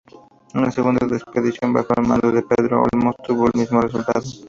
Una 0.55 0.71
segunda 0.71 1.05
expedición, 1.05 1.73
bajo 1.73 1.93
el 1.95 2.07
mando 2.07 2.31
de 2.31 2.41
Pedro 2.41 2.81
Olmos, 2.91 3.13
tuvo 3.23 3.45
el 3.45 3.51
mismo 3.53 3.79
resultado. 3.81 4.23